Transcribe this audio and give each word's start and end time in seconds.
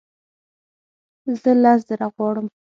زه 1.41 1.51
لس 1.61 1.79
زره 1.89 2.07
غواړم 2.15 2.47